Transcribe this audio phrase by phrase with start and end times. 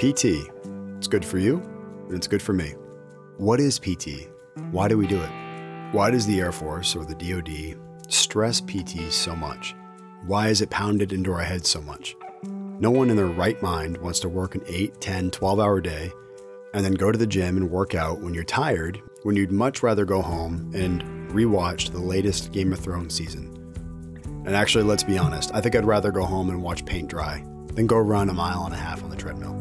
[0.00, 0.50] PT.
[0.96, 1.58] It's good for you,
[2.08, 2.74] and it's good for me.
[3.36, 4.28] What is PT?
[4.70, 5.30] Why do we do it?
[5.92, 7.78] Why does the Air Force or the DoD
[8.10, 9.74] stress PT so much?
[10.26, 12.16] Why is it pounded into our heads so much?
[12.78, 16.12] No one in their right mind wants to work an 8, 10, 12 hour day
[16.72, 19.82] and then go to the gym and work out when you're tired, when you'd much
[19.82, 23.56] rather go home and rewatch the latest Game of Thrones season.
[24.46, 27.44] And actually, let's be honest, I think I'd rather go home and watch paint dry
[27.74, 29.54] than go run a mile and a half on the treadmill.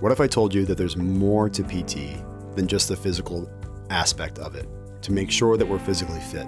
[0.00, 2.24] What if I told you that there's more to PT
[2.56, 3.48] than just the physical
[3.90, 4.68] aspect of it,
[5.02, 6.46] to make sure that we're physically fit,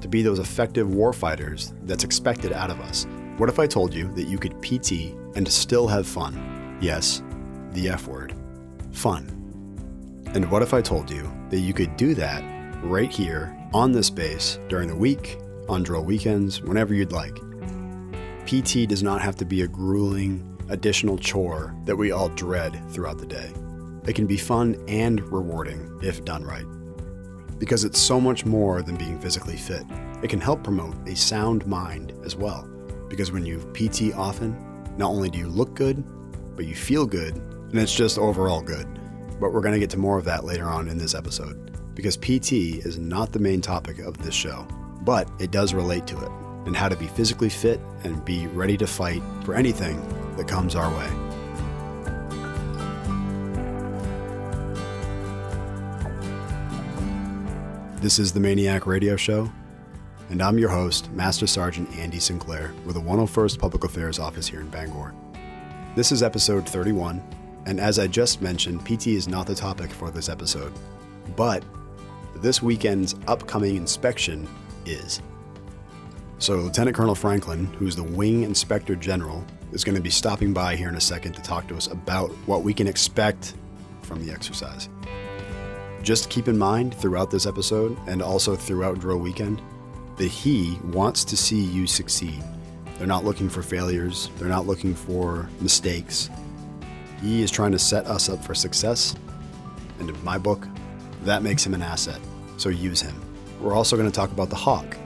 [0.00, 3.06] to be those effective warfighters that's expected out of us?
[3.36, 6.78] What if I told you that you could PT and still have fun?
[6.80, 7.22] Yes,
[7.72, 8.34] the F word
[8.92, 9.26] fun.
[10.34, 12.42] And what if I told you that you could do that
[12.82, 17.36] right here on this base during the week, on drill weekends, whenever you'd like?
[18.46, 23.18] PT does not have to be a grueling, additional chore that we all dread throughout
[23.18, 23.52] the day.
[24.06, 26.66] It can be fun and rewarding if done right.
[27.58, 29.84] Because it's so much more than being physically fit.
[30.22, 32.68] It can help promote a sound mind as well.
[33.08, 34.56] Because when you PT often,
[34.96, 36.02] not only do you look good,
[36.56, 37.40] but you feel good,
[37.72, 38.86] and it's just overall good.
[39.40, 41.70] But we're going to get to more of that later on in this episode.
[41.94, 44.66] Because PT is not the main topic of this show,
[45.00, 46.30] but it does relate to it
[46.66, 50.00] and how to be physically fit and be ready to fight for anything
[50.36, 51.08] that comes our way.
[58.00, 59.50] This is the MAINEiac Radio Show,
[60.28, 64.60] and I'm your host, Master Sergeant Andy Sinclair, with the 101st Public Affairs Office here
[64.60, 65.14] in Bangor.
[65.94, 67.22] This is episode 31,
[67.66, 70.72] and as I just mentioned, PT is not the topic for this episode,
[71.36, 71.64] but
[72.36, 74.48] this weekend's upcoming inspection
[74.84, 75.22] is.
[76.38, 80.74] So, Lieutenant Colonel Franklin, who's the Wing Inspector General, is going to be stopping by
[80.74, 83.54] here in a second to talk to us about what we can expect
[84.02, 84.88] from the exercise.
[86.02, 89.62] Just keep in mind throughout this episode and also throughout drill weekend
[90.16, 92.42] that he wants to see you succeed.
[92.98, 96.28] They're not looking for failures, they're not looking for mistakes.
[97.22, 99.14] He is trying to set us up for success,
[99.98, 100.66] and in my book,
[101.22, 102.20] that makes him an asset.
[102.56, 103.14] So use him.
[103.60, 104.96] We're also going to talk about the hawk.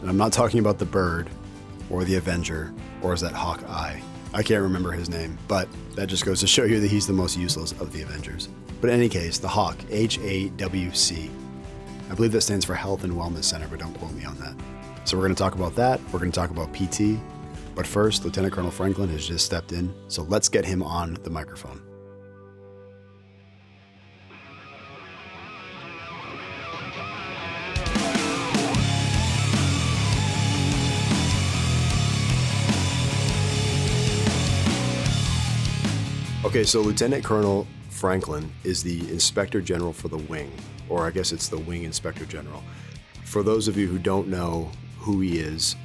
[0.00, 1.30] And I'm not talking about the bird
[1.90, 2.72] or the Avenger
[3.02, 4.00] or is that Hawkeye?
[4.34, 7.12] I can't remember his name, but that just goes to show you that he's the
[7.12, 8.48] most useless of the Avengers.
[8.80, 11.30] But in any case, the Hawk, H A W C.
[12.10, 14.54] I believe that stands for Health and Wellness Center, but don't quote me on that.
[15.04, 16.00] So we're going to talk about that.
[16.12, 17.18] We're going to talk about PT.
[17.78, 21.30] But first, Lieutenant Colonel Franklin has just stepped in, so let's get him on the
[21.30, 21.80] microphone.
[36.44, 40.50] Okay, so Lieutenant Colonel Franklin is the Inspector General for the Wing,
[40.88, 42.64] or I guess it's the Wing Inspector General.
[43.22, 44.68] For those of you who don't know
[44.98, 45.76] who he is,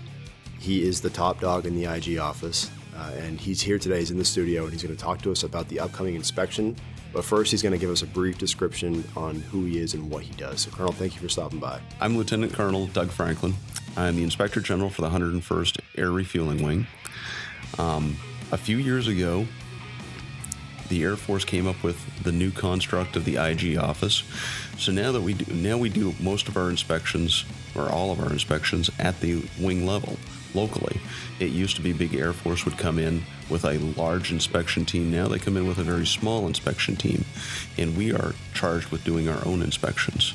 [0.64, 4.00] he is the top dog in the IG office, uh, and he's here today.
[4.00, 6.78] He's in the studio, and he's going to talk to us about the upcoming inspection.
[7.12, 10.10] But first, he's going to give us a brief description on who he is and
[10.10, 10.62] what he does.
[10.62, 11.82] So, Colonel, thank you for stopping by.
[12.00, 13.56] I'm Lieutenant Colonel Doug Franklin.
[13.98, 16.88] I'm the Inspector General for the 101st Air Refueling Wing.
[17.78, 18.16] Um,
[18.54, 19.46] a few years ago,
[20.88, 24.24] the Air Force came up with the new construct of the IG office.
[24.78, 27.44] So now that we do, now we do most of our inspections
[27.76, 30.18] or all of our inspections at the wing level
[30.56, 31.00] locally.
[31.40, 35.12] It used to be big Air Force would come in with a large inspection team.
[35.12, 37.26] Now they come in with a very small inspection team,
[37.78, 40.34] and we are charged with doing our own inspections.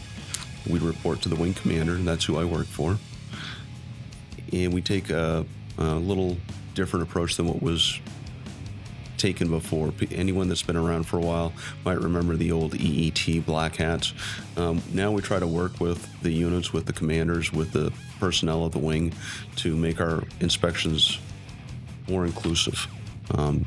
[0.68, 2.98] We report to the wing commander, and that's who I work for.
[4.52, 5.44] And we take a,
[5.78, 6.36] a little
[6.74, 8.00] different approach than what was
[9.18, 9.92] taken before.
[10.10, 11.52] Anyone that's been around for a while
[11.84, 14.14] might remember the old EET black hats.
[14.56, 18.64] Um, now we try to work with the units, with the commanders, with the personnel
[18.64, 19.12] of the wing
[19.56, 21.18] to make our inspections
[22.08, 22.86] more inclusive
[23.34, 23.64] um,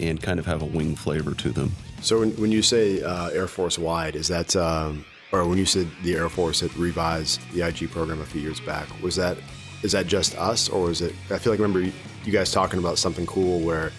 [0.00, 1.72] and kind of have a wing flavor to them.
[2.00, 5.66] So when, when you say uh, Air Force wide, is that, um, or when you
[5.66, 9.38] said the Air Force had revised the IG program a few years back, was that,
[9.82, 11.90] is that just us or is it, I feel like I remember
[12.24, 13.92] you guys talking about something cool where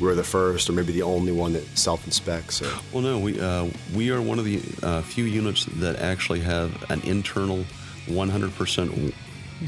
[0.00, 2.62] we're the first or maybe the only one that self-inspects?
[2.62, 2.70] Or?
[2.92, 6.90] Well, no, we uh, we are one of the uh, few units that actually have
[6.90, 7.64] an internal
[8.06, 9.14] 100%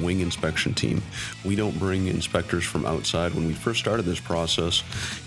[0.00, 1.02] wing inspection team.
[1.44, 3.34] We don't bring inspectors from outside.
[3.34, 4.82] When we first started this process,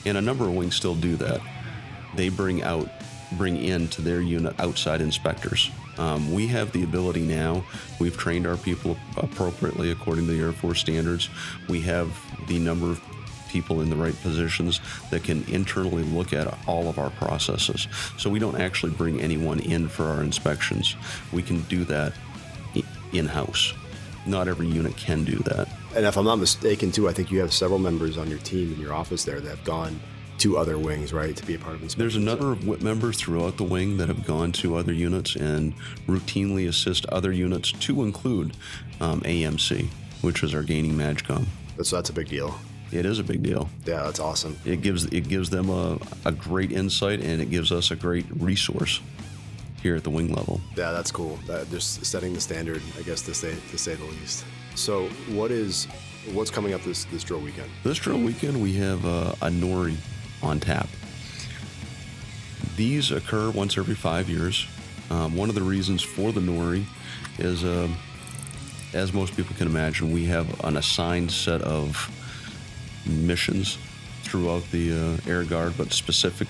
[0.05, 1.41] and a number of wings still do that,
[2.15, 2.89] they bring out
[3.33, 5.69] bring in to their unit outside inspectors.
[5.97, 7.65] Um, we have the ability now,
[7.99, 11.29] we've trained our people appropriately according to the Air Force standards.
[11.67, 12.09] We have
[12.47, 13.06] the number of
[13.49, 14.79] people in the right positions
[15.09, 17.87] that can internally look at all of our processes.
[18.17, 20.95] So we don't actually bring anyone in for our inspections.
[21.31, 22.13] We can do that
[23.13, 23.73] in house.
[24.25, 25.69] Not every unit can do that.
[25.95, 28.73] And if I'm not mistaken, too, I think you have several members on your team
[28.73, 29.99] in your office there that have gone
[30.39, 32.13] to other wings, right, to be a part of inspections.
[32.13, 35.35] There's a number of WIT members throughout the wing that have gone to other units
[35.35, 35.73] and
[36.07, 38.55] routinely assist other units, to include
[39.01, 39.87] um, AMC,
[40.21, 41.45] which is our gaining MAJCOM.
[41.81, 42.55] So that's a big deal.
[42.91, 43.69] It is a big deal.
[43.85, 44.57] Yeah, that's awesome.
[44.65, 48.25] It gives it gives them a, a great insight and it gives us a great
[48.39, 49.01] resource
[49.81, 50.61] here at the wing level.
[50.75, 51.37] Yeah, that's cool.
[51.47, 54.45] That just setting the standard, I guess, to say to say the least.
[54.75, 55.85] So, what is
[56.33, 57.69] what's coming up this this drill weekend?
[57.83, 59.97] This drill weekend, we have uh, a NORI
[60.41, 60.87] on tap.
[62.75, 64.67] These occur once every five years.
[65.09, 66.85] Um, one of the reasons for the NORI
[67.39, 67.87] is, uh,
[68.93, 71.95] as most people can imagine, we have an assigned set of
[73.09, 73.77] missions
[74.23, 74.91] throughout the
[75.25, 76.47] uh, Air Guard, but specific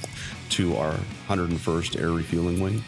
[0.50, 0.94] to our
[1.28, 2.84] 101st Air Refueling Wing.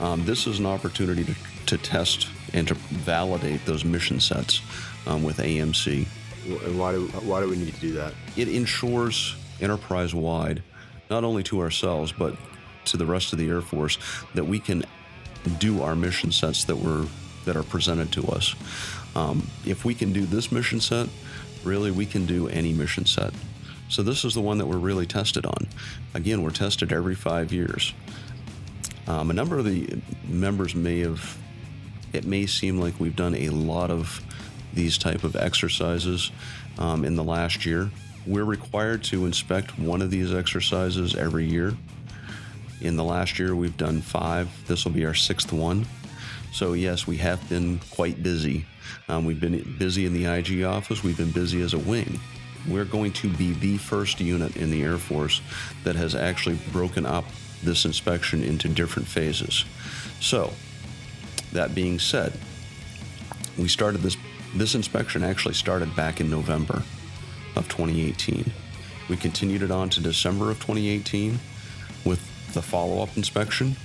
[0.00, 1.34] Um, this is an opportunity to,
[1.66, 4.60] to, test and to validate those mission sets
[5.06, 6.06] um, with AMC.
[6.46, 8.14] And why do, why do we need to do that?
[8.36, 10.62] It ensures enterprise wide,
[11.10, 12.36] not only to ourselves, but
[12.86, 13.98] to the rest of the Air Force,
[14.34, 14.84] that we can
[15.58, 17.06] do our mission sets that were
[17.44, 18.54] that are presented to us.
[19.16, 21.08] Um, if we can do this mission set,
[21.68, 23.32] really we can do any mission set.
[23.88, 25.68] So this is the one that we're really tested on.
[26.14, 27.92] Again, we're tested every five years.
[29.06, 31.38] Um, a number of the members may have,
[32.12, 34.20] it may seem like we've done a lot of
[34.74, 36.30] these type of exercises
[36.78, 37.90] um, in the last year.
[38.26, 41.74] We're required to inspect one of these exercises every year.
[42.80, 44.48] In the last year, we've done five.
[44.68, 45.86] This will be our sixth one.
[46.52, 48.66] So, yes, we have been quite busy.
[49.08, 52.18] Um, we've been busy in the IG office, we've been busy as a wing.
[52.66, 55.40] We're going to be the first unit in the Air Force
[55.84, 57.24] that has actually broken up
[57.62, 59.64] this inspection into different phases.
[60.20, 60.52] So,
[61.52, 62.32] that being said,
[63.56, 64.16] we started this
[64.54, 66.82] this inspection actually started back in November
[67.54, 68.50] of 2018.
[69.08, 71.38] We continued it on to December of 2018
[72.04, 73.76] with the follow-up inspection,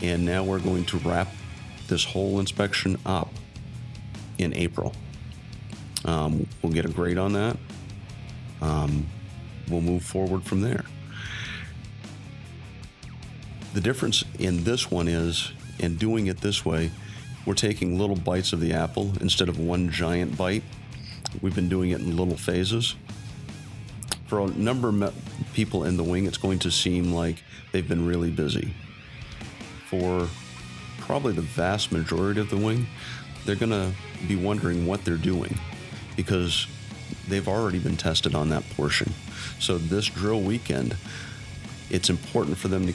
[0.00, 1.28] and now we're going to wrap
[1.88, 3.30] this whole inspection up
[4.38, 4.94] in April.
[6.04, 7.56] Um, we'll get a grade on that.
[8.60, 9.06] Um,
[9.68, 10.84] we'll move forward from there.
[13.74, 16.90] The difference in this one is, in doing it this way,
[17.46, 20.62] we're taking little bites of the apple instead of one giant bite.
[21.40, 22.94] We've been doing it in little phases.
[24.26, 25.14] For a number of
[25.54, 27.42] people in the wing, it's going to seem like
[27.72, 28.74] they've been really busy.
[29.88, 30.28] For
[31.02, 32.86] probably the vast majority of the wing,
[33.44, 33.92] they're going to
[34.26, 35.58] be wondering what they're doing
[36.16, 36.66] because
[37.28, 39.12] they've already been tested on that portion.
[39.58, 40.96] So this drill weekend,
[41.90, 42.94] it's important for them to,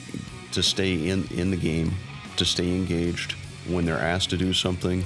[0.54, 1.94] to stay in, in the game,
[2.38, 3.34] to stay engaged.
[3.68, 5.04] When they're asked to do something,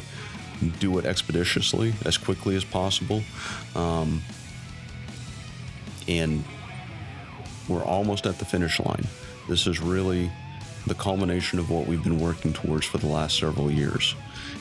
[0.79, 3.23] do it expeditiously, as quickly as possible.
[3.75, 4.21] Um,
[6.07, 6.43] and
[7.67, 9.07] we're almost at the finish line.
[9.49, 10.31] This is really
[10.87, 14.15] the culmination of what we've been working towards for the last several years,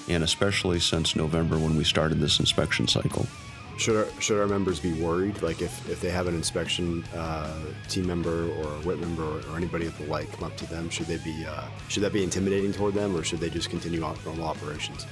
[0.09, 3.27] and especially since November when we started this inspection cycle.
[3.81, 5.41] Should our, should our members be worried?
[5.41, 7.51] Like if, if they have an inspection uh,
[7.89, 10.67] team member or a WIT member or, or, anybody of the like come up to
[10.67, 13.71] them, should they be uh, should that be intimidating toward them, or should they just
[13.71, 15.07] continue on normal operations?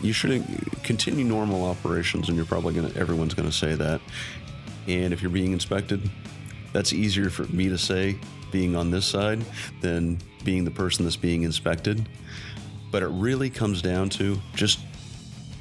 [0.00, 0.42] You should
[0.82, 4.00] continue normal operations, and you're probably gonna everyone's gonna say that.
[4.88, 6.00] And if you're being inspected,
[6.72, 8.16] that's easier for me to say
[8.50, 9.44] being on this side
[9.80, 12.08] than being the person that's being inspected.
[12.90, 14.80] But it really comes down to just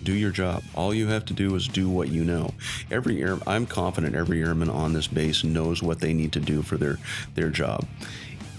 [0.04, 0.64] do your job.
[0.76, 2.54] All you have to do is do what you know.
[2.90, 6.62] Every air, I'm confident every airman on this base knows what they need to do
[6.62, 6.98] for their
[7.36, 7.86] their job.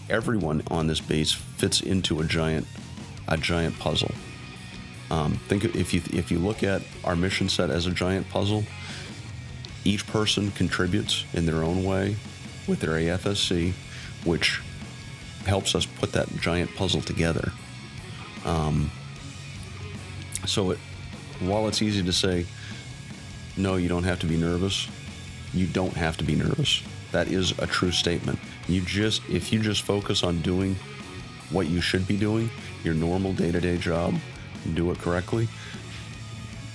[0.09, 2.67] Everyone on this base fits into a giant
[3.29, 4.13] a giant puzzle.
[5.11, 8.65] Um, think if you if you look at our mission set as a giant puzzle,
[9.85, 12.17] each person contributes in their own way
[12.67, 13.73] with their AFSC,
[14.25, 14.61] which
[15.47, 17.53] helps us put that giant puzzle together.
[18.45, 18.91] Um,
[20.47, 20.79] so it,
[21.41, 22.47] while it's easy to say,
[23.57, 24.89] no, you don't have to be nervous,
[25.53, 26.83] you don't have to be nervous.
[27.13, 28.39] That is a true statement.
[28.69, 30.77] You just, if you just focus on doing
[31.51, 32.51] what you should be doing,
[32.85, 34.15] your normal day to day job,
[34.75, 35.49] do it correctly,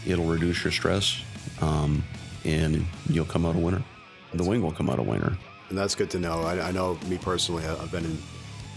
[0.05, 1.23] it'll reduce your stress
[1.61, 2.03] um,
[2.43, 3.83] and you'll come out a winner.
[4.33, 5.37] The wing will come out a winner.
[5.69, 6.41] And that's good to know.
[6.43, 8.17] I, I know me personally, I've been in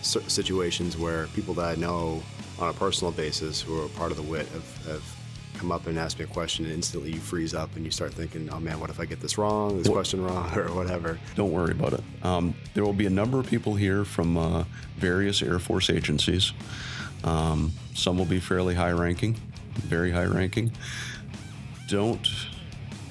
[0.02, 2.23] situations where people that I know
[2.59, 5.18] on a personal basis who are part of the WIT have, have
[5.59, 8.14] come up and ask me a question and instantly you freeze up and you start
[8.14, 11.18] thinking, oh man, what if I get this wrong, this question wrong, or whatever?
[11.35, 12.02] Don't worry about it.
[12.23, 14.64] Um, there will be a number of people here from uh,
[14.97, 16.52] various Air Force agencies.
[17.25, 19.35] Um, some will be fairly high ranking,
[19.75, 20.73] very high ranking.
[21.88, 22.26] Don't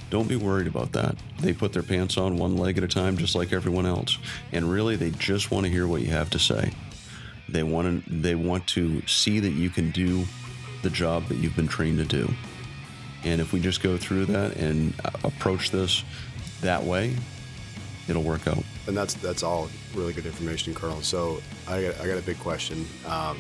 [0.10, 1.16] don't be worried about that.
[1.40, 4.18] They put their pants on one leg at a time, just like everyone else.
[4.52, 6.72] And really, they just want to hear what you have to say.
[7.50, 10.26] They want to, they want to see that you can do
[10.82, 12.34] the job that you've been trained to do.
[13.24, 16.04] And if we just go through that and approach this
[16.62, 17.16] that way,
[18.08, 18.64] it'll work out.
[18.88, 21.02] And that's that's all really good information, Colonel.
[21.02, 23.38] So I got, I got a big question, um,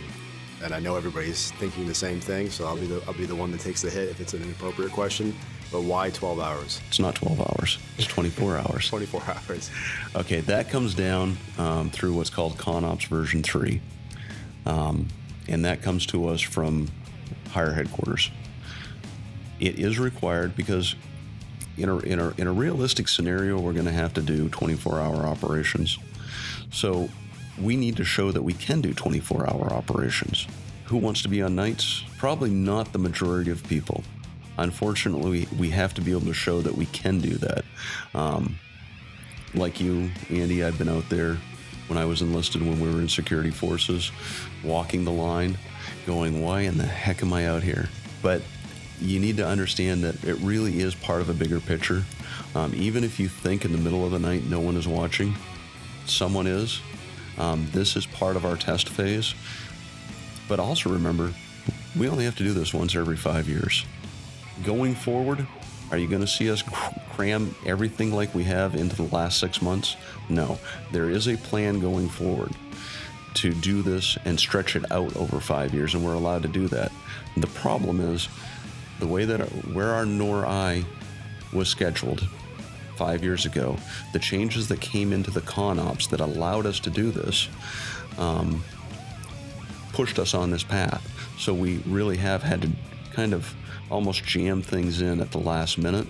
[0.63, 2.49] and I know everybody's thinking the same thing.
[2.49, 4.43] So I'll be the I'll be the one that takes the hit if it's an
[4.43, 5.33] inappropriate question.
[5.71, 6.81] But why 12 hours?
[6.87, 7.77] It's not 12 hours.
[7.97, 8.89] It's 24 hours.
[8.89, 9.69] 24 hours.
[10.15, 13.81] Okay, that comes down um, through what's called ConOps version 3.
[14.65, 15.07] Um,
[15.47, 16.87] and that comes to us from
[17.51, 18.31] higher headquarters.
[19.59, 20.95] It is required because
[21.77, 24.99] in a, in a, in a realistic scenario, we're going to have to do 24
[24.99, 25.97] hour operations.
[26.71, 27.09] So
[27.61, 30.47] we need to show that we can do 24 hour operations.
[30.85, 32.03] Who wants to be on nights?
[32.17, 34.03] Probably not the majority of people.
[34.57, 37.65] Unfortunately, we have to be able to show that we can do that.
[38.15, 38.57] Um,
[39.53, 41.37] like you, Andy, I've been out there
[41.87, 44.11] when I was enlisted when we were in security forces,
[44.63, 45.57] walking the line,
[46.05, 47.89] going, why in the heck am I out here?
[48.21, 48.41] But
[48.99, 52.03] you need to understand that it really is part of a bigger picture.
[52.55, 55.35] Um, even if you think in the middle of the night no one is watching,
[56.05, 56.81] someone is.
[57.37, 59.35] Um, this is part of our test phase.
[60.47, 61.33] But also remember,
[61.97, 63.85] we only have to do this once every five years.
[64.63, 65.45] Going forward,
[65.91, 66.63] are you going to see us
[67.11, 69.95] cram everything like we have into the last six months?
[70.29, 70.59] No.
[70.91, 72.51] There is a plan going forward
[73.35, 76.67] to do this and stretch it out over five years, and we're allowed to do
[76.69, 76.91] that.
[77.37, 78.27] The problem is
[78.99, 79.39] the way that
[79.73, 80.83] where our NOR-I
[81.53, 82.27] was scheduled
[82.95, 83.77] five years ago,
[84.11, 87.47] the changes that came into the ConOps that allowed us to do this
[88.17, 88.63] um,
[89.93, 91.07] pushed us on this path.
[91.37, 92.71] So we really have had to
[93.11, 93.53] kind of
[93.89, 96.07] almost jam things in at the last minute.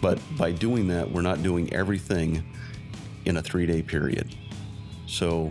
[0.00, 2.44] But by doing that, we're not doing everything
[3.24, 4.34] in a three day period.
[5.06, 5.48] So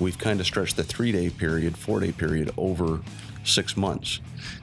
[0.00, 3.00] we've kind of stretched the three day period, four day period over
[3.44, 4.20] six months.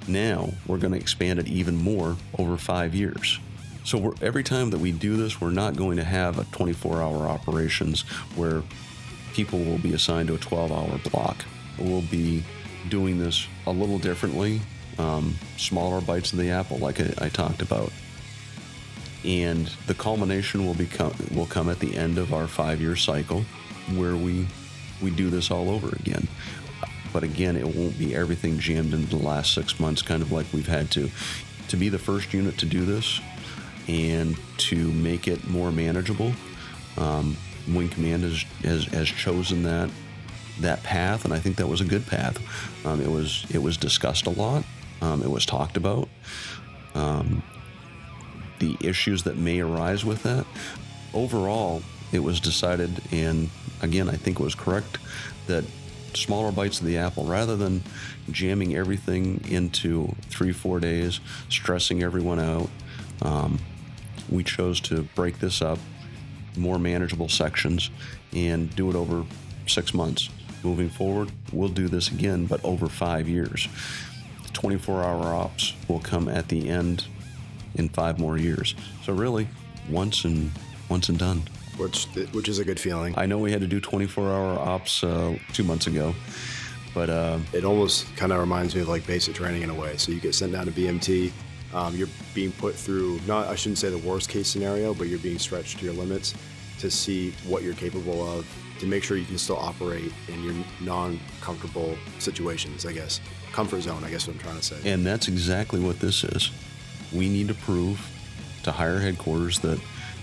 [0.08, 3.40] Now we're going to expand it even more over five years.
[3.86, 7.28] So every time that we do this, we're not going to have a 24 hour
[7.28, 8.02] operations
[8.36, 8.64] where
[9.34, 11.44] people will be assigned to a 12 hour block.
[11.78, 12.44] We'll be
[12.90, 14.62] doing this a little differently,
[14.98, 17.92] um, smaller bites of the apple, like I, I talked about.
[19.26, 23.46] And the culmination will become will come at the end of our five year cycle,
[23.96, 24.48] where we
[25.02, 26.28] we do this all over again.
[27.14, 30.48] But again, it won't be everything jammed into the last six months, kind of like
[30.52, 31.10] we've had to.
[31.70, 33.22] To be the first unit to do this
[33.88, 36.34] and to make it more manageable,
[36.98, 39.90] um, Wing Command has, has, has chosen that
[40.60, 42.38] that path, and I think that was a good path.
[42.86, 44.64] Um, it was it was discussed a lot.
[45.04, 46.08] Um, it was talked about.
[46.96, 47.44] Um,
[48.60, 50.46] the issues that may arise with that.
[51.14, 51.82] Overall,
[52.14, 53.50] it was decided, and
[53.82, 55.00] again, I think it was correct,
[55.48, 55.66] that
[56.14, 57.84] smaller bites of the apple rather than
[58.32, 61.20] jamming everything into three, four days,
[61.50, 62.70] stressing everyone out.
[63.24, 63.60] Um,
[64.30, 65.80] we chose to break this up,
[66.56, 67.90] more manageable sections,
[68.32, 69.26] and do it over
[69.68, 70.30] six months.
[70.64, 73.68] Moving forward, we'll do this again, but over five years.
[74.54, 77.06] 24 hour ops will come at the end
[77.76, 78.76] in five more years.
[79.04, 79.48] So, really,
[79.90, 80.52] once and
[80.90, 81.44] once and done
[81.78, 83.14] which which is a good feeling.
[83.18, 86.14] I know we had to do 24 hour ops uh, two months ago,
[86.94, 89.98] but uh, it almost kind of reminds me of like basic training in a way.
[89.98, 91.32] So you get sent down to BMT.
[91.74, 95.20] Um, you're being put through not I shouldn't say the worst case scenario, but you're
[95.20, 96.36] being stretched to your limits
[96.80, 98.48] to see what you're capable of
[98.80, 102.86] to make sure you can still operate in your non-comfortable situations.
[102.86, 103.22] I guess
[103.54, 104.04] comfort zone.
[104.04, 104.92] I guess what I'm trying to say.
[104.92, 106.52] And that's exactly what this is.
[107.14, 108.10] We need to prove
[108.64, 109.80] to higher headquarters that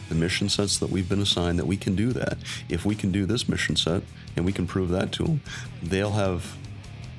[0.08, 2.37] the mission sets that we've been assigned that we can do that.
[2.68, 4.02] If we can do this mission set
[4.34, 5.40] and we can prove that to them,
[5.82, 6.56] they'll have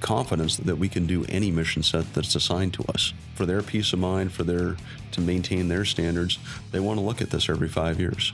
[0.02, 3.14] confidence that we can do any mission set that's assigned to us.
[3.36, 4.76] For their peace of mind, for their
[5.12, 6.38] to maintain their standards,
[6.72, 8.34] they want to look at this every 5 years.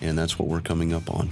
[0.00, 1.30] And that's what we're coming up on.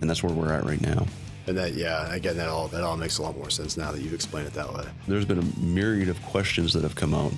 [0.00, 1.06] And that's where we're at right now.
[1.50, 4.00] And that, yeah, again, that all that all makes a lot more sense now that
[4.00, 4.84] you've explained it that way.
[5.08, 7.32] There's been a myriad of questions that have come out.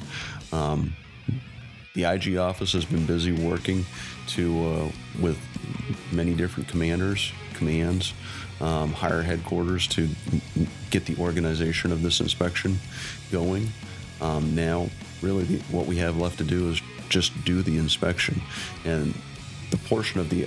[0.52, 0.94] Um,
[1.94, 3.86] the IG office has been busy working
[4.28, 5.38] to uh, with
[6.12, 8.12] many different commanders, commands,
[8.60, 10.10] um, higher headquarters to
[10.90, 12.76] get the organization of this inspection
[13.30, 13.66] going.
[14.20, 14.90] Um, now,
[15.22, 18.42] really, the, what we have left to do is just do the inspection,
[18.84, 19.14] and
[19.72, 20.46] the portion of the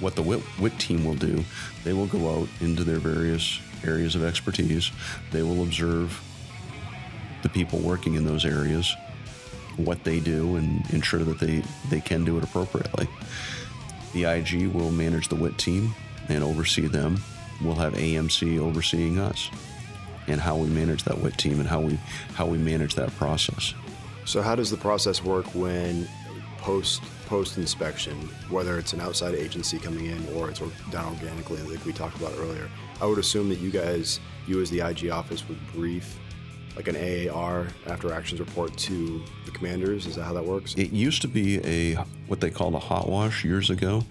[0.00, 1.42] what the WIT, WIT team will do,
[1.84, 4.90] they will go out into their various areas of expertise.
[5.30, 6.20] They will observe
[7.42, 8.94] the people working in those areas,
[9.76, 13.08] what they do, and ensure that they, they can do it appropriately.
[14.12, 15.94] The IG will manage the WIT team
[16.28, 17.22] and oversee them.
[17.62, 19.50] We'll have AMC overseeing us
[20.26, 21.98] and how we manage that WIT team and how we
[22.34, 23.74] how we manage that process.
[24.24, 26.08] So how does the process work when
[26.58, 28.16] post post inspection,
[28.48, 32.32] whether it's an outside agency coming in or it's done organically, like we talked about
[32.38, 32.70] earlier?
[33.02, 36.18] I would assume that you guys, you as the IG office, would brief
[36.74, 40.06] like an AAR after actions report to the commanders.
[40.06, 40.74] Is that how that works?
[40.74, 41.96] It used to be a
[42.28, 44.04] what they called a hot wash years ago.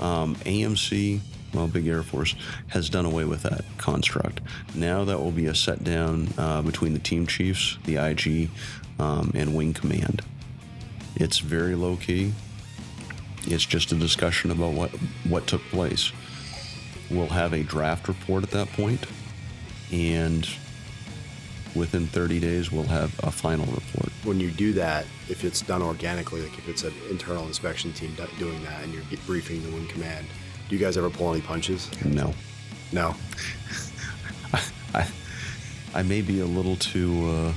[0.00, 1.20] Um, AMC,
[1.54, 2.34] well, Big Air Force
[2.68, 4.40] has done away with that construct.
[4.74, 8.50] Now that will be a set down uh, between the team chiefs, the IG,
[8.98, 10.22] um, and Wing Command.
[11.16, 12.32] It's very low key.
[13.46, 14.90] It's just a discussion about what
[15.28, 16.12] what took place.
[17.10, 19.06] We'll have a draft report at that point,
[19.92, 20.48] and
[21.74, 24.10] within 30 days we'll have a final report.
[24.22, 28.16] When you do that, if it's done organically, like if it's an internal inspection team
[28.38, 30.26] doing that and you're briefing the Wing Command,
[30.68, 31.90] do you guys ever pull any punches?
[32.04, 32.32] No.
[32.92, 33.14] No.
[34.94, 35.06] I,
[35.94, 37.52] I may be a little too uh,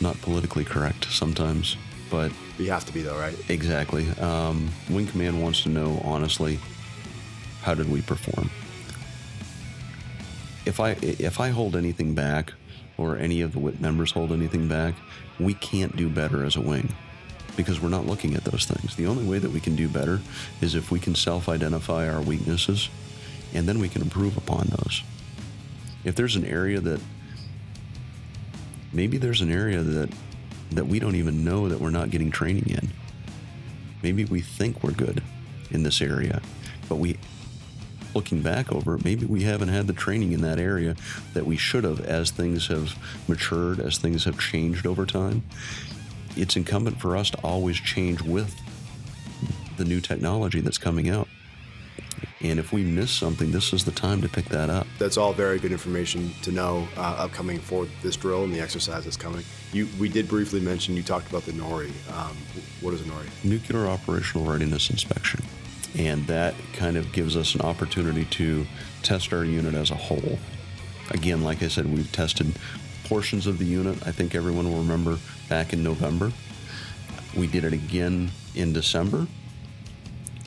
[0.00, 1.76] not politically correct sometimes,
[2.14, 3.36] but you have to be though, right?
[3.50, 4.08] Exactly.
[4.20, 6.60] Um, Wing Command wants to know honestly,
[7.62, 8.50] how did we perform?
[10.64, 12.52] If I if I hold anything back,
[12.98, 14.94] or any of the WIT members hold anything back,
[15.40, 16.88] we can't do better as a wing
[17.56, 18.94] because we're not looking at those things.
[18.94, 20.20] The only way that we can do better
[20.60, 22.90] is if we can self identify our weaknesses
[23.52, 25.02] and then we can improve upon those.
[26.04, 27.00] If there's an area that
[28.92, 30.10] maybe there's an area that
[30.72, 32.90] that we don't even know that we're not getting training in.
[34.02, 35.22] Maybe we think we're good
[35.70, 36.42] in this area,
[36.88, 37.18] but we
[38.14, 40.94] looking back over maybe we haven't had the training in that area
[41.32, 42.94] that we should have as things have
[43.28, 45.42] matured, as things have changed over time.
[46.36, 48.54] It's incumbent for us to always change with
[49.76, 51.28] the new technology that's coming out.
[52.44, 54.86] And if we miss something, this is the time to pick that up.
[54.98, 59.04] That's all very good information to know uh, upcoming for this drill and the exercise
[59.04, 59.44] that's coming.
[59.72, 61.90] You, we did briefly mention you talked about the NORI.
[62.12, 62.36] Um,
[62.80, 63.26] what is a NORI?
[63.42, 65.42] Nuclear Operational Readiness Inspection
[65.96, 68.66] and that kind of gives us an opportunity to
[69.02, 70.38] test our unit as a whole.
[71.10, 72.52] Again, like I said, we've tested
[73.04, 74.04] portions of the unit.
[74.06, 76.32] I think everyone will remember back in November.
[77.36, 79.26] We did it again in December.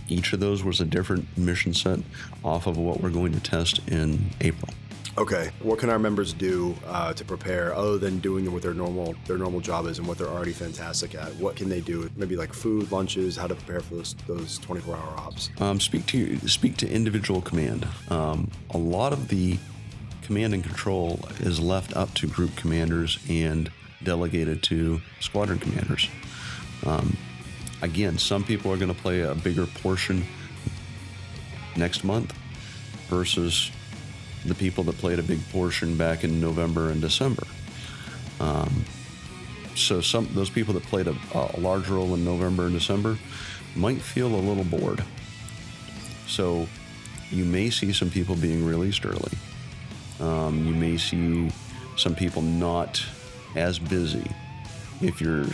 [0.10, 2.00] Each of those was a different mission set
[2.44, 4.74] off of what we're going to test in April.
[5.18, 9.16] Okay, what can our members do uh, to prepare other than doing what their normal
[9.26, 11.34] their normal job is and what they're already fantastic at?
[11.38, 12.08] What can they do?
[12.16, 15.50] Maybe like food, lunches, how to prepare for those those 24 hour ops.
[15.60, 17.88] Um, speak to speak to individual command.
[18.10, 19.58] Um, a lot of the
[20.22, 23.72] command and control is left up to group commanders and
[24.04, 26.10] delegated to squadron commanders.
[26.86, 27.18] Um,
[27.82, 30.24] again, some people are going to play a bigger portion
[31.76, 32.34] next month
[33.08, 33.72] versus
[34.46, 37.44] the people that played a big portion back in November and December.
[38.40, 38.86] Um,
[39.76, 43.18] so some those people that played a, a, large role in November and December
[43.76, 45.04] might feel a little bored.
[46.28, 46.68] So
[47.30, 49.32] you may see some people being released early.
[50.20, 51.52] Um, you may see
[51.96, 53.04] some people not
[53.56, 54.30] as busy.
[55.02, 55.46] If your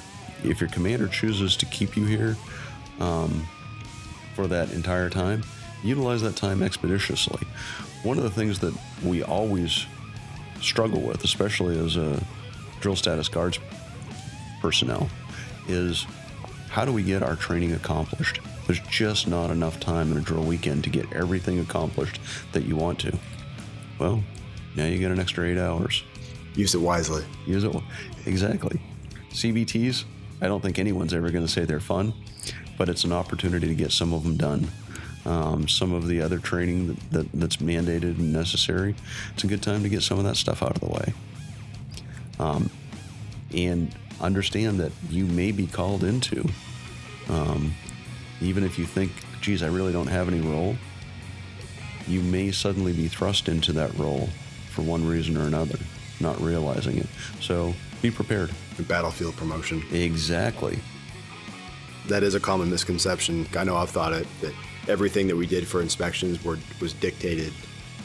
[0.43, 2.35] if your commander chooses to keep you here
[2.99, 3.47] um,
[4.35, 5.43] for that entire time,
[5.83, 7.45] utilize that time expeditiously
[8.03, 9.85] one of the things that we always
[10.61, 12.21] struggle with, especially as a
[12.81, 13.59] drill status guards
[14.61, 15.09] personnel,
[15.67, 16.05] is
[16.69, 18.39] how do we get our training accomplished?
[18.67, 22.19] There's just not enough time in a drill weekend to get everything accomplished
[22.51, 23.17] that you want to.
[23.99, 24.23] Well,
[24.75, 26.03] now you get an extra eight hours.
[26.55, 27.23] Use it wisely.
[27.45, 27.73] Use it
[28.25, 28.79] exactly.
[29.31, 30.03] CBTs,
[30.43, 32.13] I don't think anyone's ever going to say they're fun,
[32.77, 34.67] but it's an opportunity to get some of them done
[35.25, 38.95] um, some of the other training that, that, that's mandated and necessary,
[39.33, 41.13] it's a good time to get some of that stuff out of the way.
[42.39, 42.69] Um,
[43.55, 46.47] and understand that you may be called into,
[47.29, 47.73] um,
[48.41, 50.75] even if you think, geez, I really don't have any role,
[52.07, 54.27] you may suddenly be thrust into that role
[54.71, 55.79] for one reason or another,
[56.19, 57.07] not realizing it.
[57.39, 58.49] So be prepared.
[58.81, 59.83] Battlefield promotion.
[59.91, 60.79] Exactly.
[62.07, 63.45] that is a common misconception.
[63.55, 64.53] I know I've thought it that
[64.87, 67.53] everything that we did for inspections were, was dictated.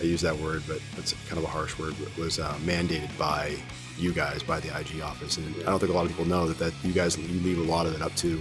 [0.01, 1.95] I use that word, but it's kind of a harsh word.
[2.19, 3.57] Was uh, mandated by
[3.97, 6.47] you guys, by the IG office, and I don't think a lot of people know
[6.47, 8.41] that, that you guys you leave a lot of it up to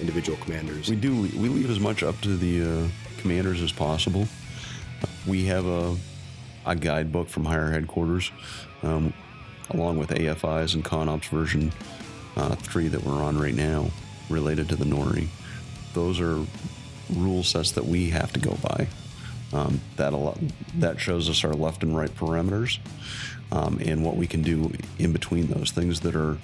[0.00, 0.88] individual commanders.
[0.88, 1.14] We do.
[1.22, 2.88] We leave as much up to the uh,
[3.20, 4.26] commanders as possible.
[5.26, 5.94] We have a,
[6.64, 8.30] a guidebook from higher headquarters,
[8.82, 9.12] um,
[9.70, 11.72] along with AFI's and ConOps version
[12.36, 13.90] uh, 3 that we're on right now,
[14.28, 15.28] related to the NORI.
[15.92, 16.44] Those are
[17.12, 18.88] rule sets that we have to go by.
[19.52, 20.12] Um, that
[20.78, 22.78] that shows us our left and right parameters,
[23.52, 26.38] um, and what we can do in between those things that are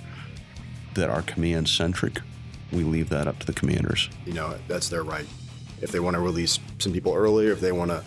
[0.94, 2.20] that are command centric.
[2.70, 4.08] We leave that up to the commanders.
[4.26, 5.26] You know, that's their right.
[5.82, 8.04] If they want to release some people earlier, if they want to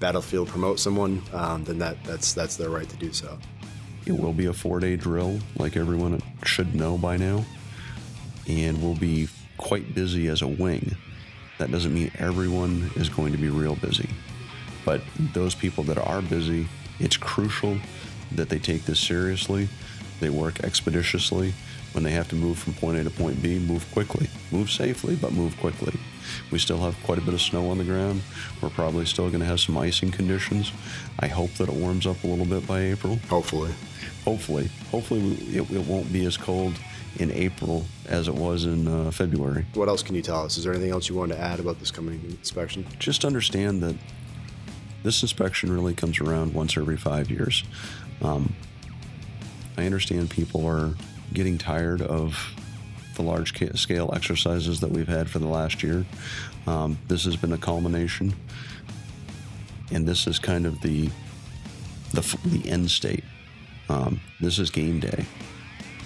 [0.00, 3.38] battlefield promote someone, um, then that that's that's their right to do so.
[4.04, 7.44] It will be a four day drill, like everyone should know by now,
[8.48, 10.96] and we'll be quite busy as a wing.
[11.58, 14.10] That doesn't mean everyone is going to be real busy.
[14.84, 16.66] But those people that are busy,
[16.98, 17.78] it's crucial
[18.32, 19.68] that they take this seriously.
[20.20, 21.54] They work expeditiously.
[21.92, 24.28] When they have to move from point A to point B, move quickly.
[24.50, 25.92] Move safely, but move quickly.
[26.50, 28.22] We still have quite a bit of snow on the ground.
[28.62, 30.72] We're probably still going to have some icing conditions.
[31.18, 33.16] I hope that it warms up a little bit by April.
[33.28, 33.72] Hopefully.
[34.24, 34.70] Hopefully.
[34.90, 35.20] Hopefully,
[35.56, 36.74] it, it won't be as cold
[37.18, 39.66] in April as it was in uh, February.
[39.74, 40.56] What else can you tell us?
[40.56, 42.86] Is there anything else you wanted to add about this coming inspection?
[42.98, 43.96] Just understand that
[45.02, 47.64] this inspection really comes around once every five years.
[48.22, 48.54] Um,
[49.76, 50.94] I understand people are
[51.32, 52.38] getting tired of
[53.16, 56.06] the large scale exercises that we've had for the last year.
[56.66, 58.34] Um, this has been a culmination,
[59.90, 61.10] and this is kind of the
[62.12, 63.24] the, the end state.
[63.92, 65.26] Um, this is game day.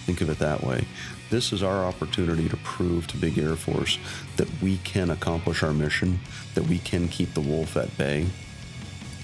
[0.07, 0.85] Think of it that way.
[1.31, 3.99] This is our opportunity to prove to Big Air Force
[4.37, 6.19] that we can accomplish our mission,
[6.55, 8.27] that we can keep the wolf at bay.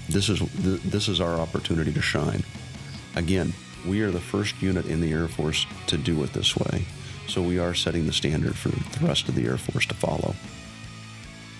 [0.09, 0.39] This is
[0.83, 2.43] this is our opportunity to shine.
[3.15, 3.53] Again,
[3.85, 6.85] we are the first unit in the Air Force to do it this way.
[7.27, 10.35] So we are setting the standard for the rest of the Air Force to follow.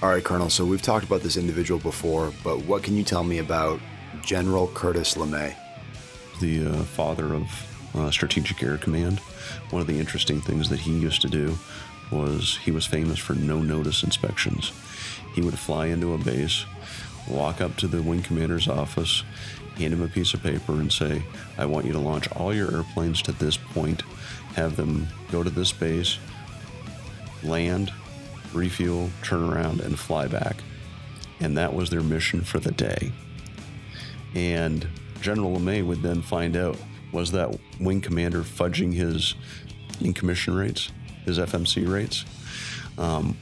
[0.02, 0.50] All right, Colonel.
[0.50, 3.80] So we've talked about this individual before, but what can you tell me about
[4.22, 5.56] General Curtis LeMay?
[6.40, 7.50] The uh, father of
[7.96, 9.20] uh, Strategic Air Command.
[9.70, 11.58] One of the interesting things that he used to do
[12.12, 14.72] was he was famous for no notice inspections.
[15.34, 16.66] He would fly into a base,
[17.28, 19.24] walk up to the wing commander's office,
[19.78, 21.24] hand him a piece of paper, and say,
[21.58, 24.04] I want you to launch all your airplanes to this point,
[24.56, 26.20] have them go to this base,
[27.42, 27.92] land,
[28.54, 30.58] refuel, turn around, and fly back.
[31.40, 33.12] And that was their mission for the day.
[34.36, 34.88] And
[35.24, 36.78] General LeMay would then find out
[37.14, 39.36] was that wing commander fudging his
[40.02, 40.92] in commission rates,
[41.24, 42.26] his FMC rates?
[42.98, 43.38] Um,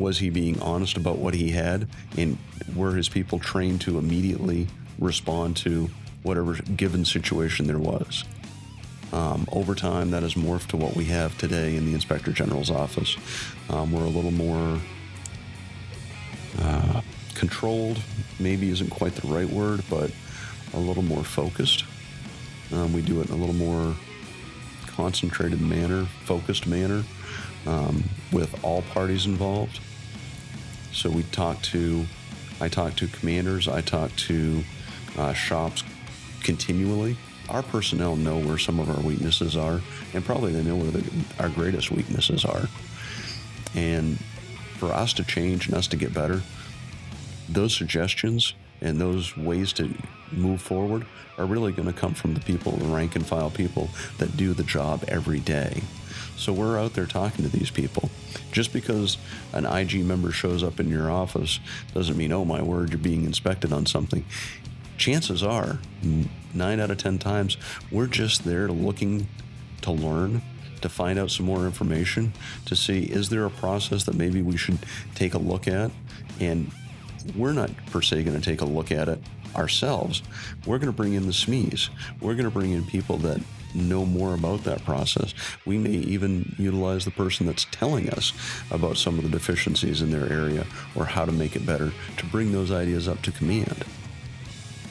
[0.00, 1.88] was he being honest about what he had?
[2.18, 2.36] And
[2.74, 4.66] were his people trained to immediately
[4.98, 5.88] respond to
[6.24, 8.24] whatever given situation there was?
[9.12, 12.70] Um, over time, that has morphed to what we have today in the Inspector General's
[12.70, 13.16] office.
[13.70, 14.80] Um, we're a little more
[16.60, 17.02] uh,
[17.36, 18.00] controlled,
[18.40, 20.10] maybe isn't quite the right word, but
[20.74, 21.84] a little more focused.
[22.72, 23.94] Um, we do it in a little more
[24.86, 27.04] concentrated manner, focused manner,
[27.66, 29.80] um, with all parties involved.
[30.92, 32.04] So we talk to,
[32.60, 34.62] I talk to commanders, I talk to
[35.18, 35.82] uh, shops
[36.42, 37.16] continually.
[37.48, 39.80] Our personnel know where some of our weaknesses are,
[40.14, 41.04] and probably they know where the,
[41.38, 42.68] our greatest weaknesses are.
[43.74, 44.18] And
[44.78, 46.42] for us to change and us to get better,
[47.48, 48.54] those suggestions
[48.84, 49.92] and those ways to
[50.30, 51.06] move forward
[51.38, 54.52] are really going to come from the people, the rank and file people that do
[54.52, 55.82] the job every day.
[56.36, 58.10] So we're out there talking to these people.
[58.52, 59.16] Just because
[59.52, 61.58] an IG member shows up in your office
[61.92, 64.24] doesn't mean, oh my word, you're being inspected on something.
[64.98, 65.80] Chances are,
[66.52, 67.56] nine out of 10 times,
[67.90, 69.26] we're just there looking
[69.82, 70.42] to learn,
[70.82, 72.32] to find out some more information,
[72.66, 74.78] to see is there a process that maybe we should
[75.14, 75.90] take a look at
[76.38, 76.70] and
[77.36, 79.20] we're not per se going to take a look at it
[79.56, 80.22] ourselves.
[80.66, 81.90] We're going to bring in the SMEs.
[82.20, 83.40] We're going to bring in people that
[83.74, 85.34] know more about that process.
[85.64, 88.32] We may even utilize the person that's telling us
[88.70, 92.26] about some of the deficiencies in their area or how to make it better to
[92.26, 93.84] bring those ideas up to command.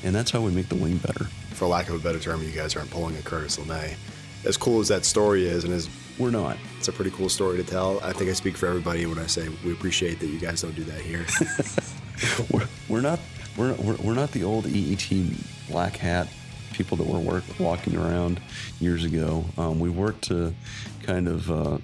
[0.04, 1.26] And that's how we make the wing better.
[1.52, 3.96] For lack of a better term, you guys aren't pulling a Curtis LeMay.
[4.46, 6.58] As cool as that story is, and as we're not.
[6.78, 8.00] It's a pretty cool story to tell.
[8.04, 10.76] I think I speak for everybody when I say we appreciate that you guys don't
[10.76, 11.26] do that here.
[12.90, 13.20] we're, not
[13.58, 16.28] we're, we're, we're not the old EET black hat
[16.74, 18.42] people that were work, walking around
[18.80, 19.46] years ago.
[19.58, 20.54] Um, we worked to
[21.04, 21.78] kind of uh,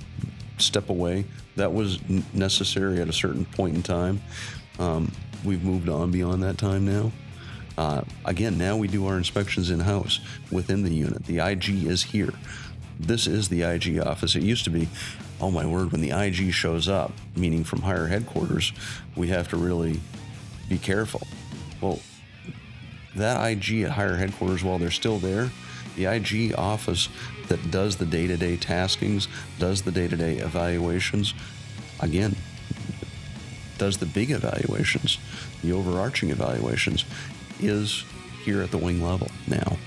[0.57, 1.25] step away.
[1.55, 1.99] That was
[2.33, 4.21] necessary at a certain point in time.
[4.79, 5.11] Um,
[5.45, 7.11] we've moved on beyond that time now.
[7.77, 10.19] Uh, again, now we do our inspections in house
[10.51, 11.25] within the unit.
[11.25, 12.33] The IG is here.
[12.99, 14.35] This is the IG office.
[14.35, 14.89] It used to be,
[15.39, 18.73] oh my word, when the IG shows up, meaning from higher headquarters,
[19.15, 20.01] we have to really
[20.69, 21.21] be careful.
[21.81, 21.99] Well,
[23.15, 25.49] that IG at higher headquarters, while they're still there,
[25.95, 27.09] the IG office
[27.47, 29.27] that does the day to day taskings,
[29.57, 31.33] does the day to day evaluations,
[31.99, 32.35] again,
[33.77, 35.17] does the big evaluations,
[35.63, 37.05] the overarching evaluations,
[37.59, 38.05] is
[38.43, 39.77] here at the wing level now.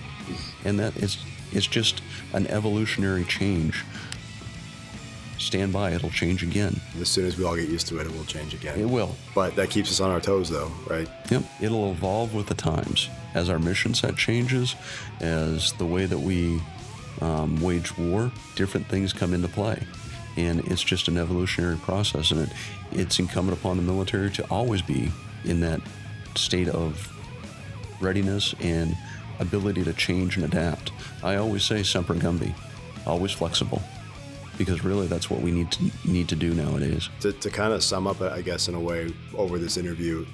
[0.64, 1.18] And that is
[1.52, 3.84] it's just an evolutionary change.
[5.42, 6.80] Stand by, it'll change again.
[7.00, 8.78] As soon as we all get used to it, it will change again.
[8.78, 9.16] It will.
[9.34, 11.08] But that keeps us on our toes, though, right?
[11.32, 11.42] Yep.
[11.60, 13.10] It'll evolve with the times.
[13.34, 14.76] As our mission set changes,
[15.18, 16.62] as the way that we
[17.20, 19.82] um, wage war, different things come into play.
[20.36, 22.30] And it's just an evolutionary process.
[22.30, 22.52] And it,
[22.92, 25.10] it's incumbent upon the military to always be
[25.44, 25.80] in that
[26.36, 27.12] state of
[28.00, 28.96] readiness and
[29.40, 30.92] ability to change and adapt.
[31.24, 32.54] I always say semper gumby,
[33.06, 33.82] always flexible,
[34.64, 37.08] because really that's what we need to need to do nowadays.
[37.20, 40.24] To, to kind of sum up, I guess, in a way, over this interview,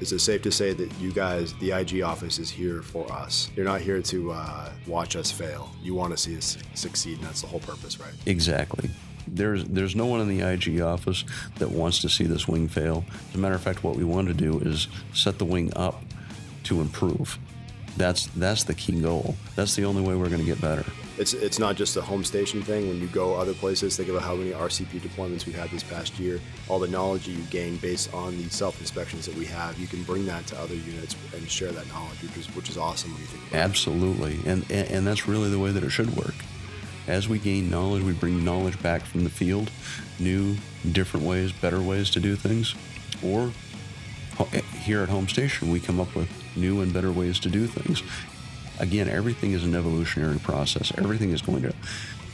[0.00, 3.50] is it safe to say that you guys, the IG office, is here for us?
[3.56, 5.70] You're not here to uh, watch us fail.
[5.82, 8.12] You want to see us succeed, and that's the whole purpose, right?
[8.26, 8.90] Exactly.
[9.26, 11.24] There's there's no one in the IG office
[11.56, 13.04] that wants to see this wing fail.
[13.30, 16.02] As a matter of fact, what we want to do is set the wing up
[16.64, 17.38] to improve.
[17.96, 19.36] That's that's the key goal.
[19.56, 20.84] That's the only way we're going to get better.
[21.18, 22.88] It's it's not just a home station thing.
[22.88, 26.18] When you go other places, think about how many RCP deployments we've had this past
[26.18, 26.40] year.
[26.68, 30.04] All the knowledge you gain based on the self inspections that we have, you can
[30.04, 33.20] bring that to other units and share that knowledge, which is which is awesome when
[33.22, 33.52] you think.
[33.52, 36.34] Absolutely, and, and and that's really the way that it should work.
[37.08, 39.70] As we gain knowledge, we bring knowledge back from the field,
[40.20, 40.56] new,
[40.92, 42.74] different ways, better ways to do things,
[43.24, 43.50] or
[44.52, 47.66] eh, here at Home Station, we come up with new and better ways to do
[47.66, 48.02] things.
[48.78, 50.92] Again, everything is an evolutionary process.
[50.96, 51.74] Everything is going to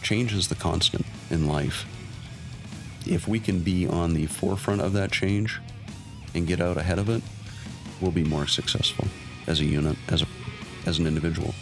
[0.03, 1.87] change is the constant in life.
[3.07, 5.61] If we can be on the forefront of that change
[6.35, 7.23] and get out ahead of it,
[8.01, 9.07] we'll be more successful
[9.47, 10.27] as a unit, as a
[10.87, 11.55] as an individual.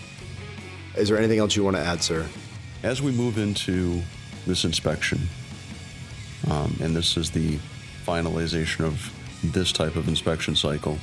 [0.97, 2.27] Is there anything else you want to add, sir?
[2.83, 4.03] As we move into
[4.47, 5.21] this inspection,
[6.51, 7.59] um, and this is the
[8.05, 9.12] finalization of
[9.45, 10.99] this type of inspection cycle,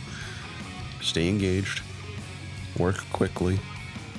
[1.01, 1.81] stay engaged,
[2.77, 3.59] work quickly,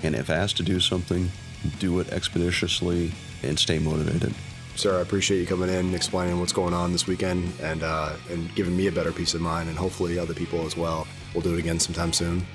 [0.02, 1.30] and if asked to do something,
[1.78, 4.34] do it expeditiously and stay motivated.
[4.76, 8.14] Sir, I appreciate you coming in, and explaining what's going on this weekend, and uh,
[8.30, 11.06] and giving me a better peace of mind, and hopefully other people as well.
[11.34, 12.46] We'll do it again sometime soon,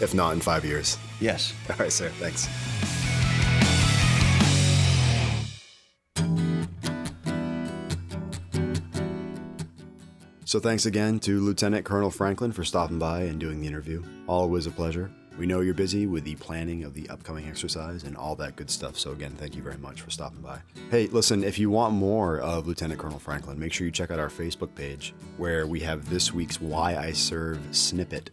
[0.00, 0.98] if not in five years.
[1.20, 1.54] Yes.
[1.70, 2.10] All right, sir.
[2.18, 2.48] Thanks.
[10.48, 14.02] So thanks again to Lieutenant Colonel Franklin for stopping by and doing the interview.
[14.26, 15.10] Always a pleasure.
[15.38, 18.70] We know you're busy with the planning of the upcoming exercise and all that good
[18.70, 18.98] stuff.
[18.98, 20.60] So again, thank you very much for stopping by.
[20.90, 24.18] Hey, listen, if you want more of Lieutenant Colonel Franklin, make sure you check out
[24.18, 28.30] our Facebook page where we have this week's Why I Serve snippet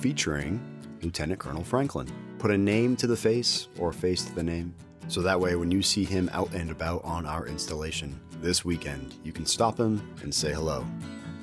[0.00, 0.58] featuring
[1.02, 2.08] Lieutenant Colonel Franklin.
[2.38, 4.74] Put a name to the face or face to the name.
[5.08, 9.16] So that way, when you see him out and about on our installation this weekend,
[9.22, 10.86] you can stop him and say hello.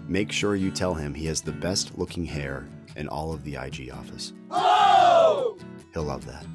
[0.07, 3.55] Make sure you tell him he has the best looking hair in all of the
[3.55, 4.33] IG office.
[4.51, 5.57] Oh!
[5.93, 6.45] He'll love that.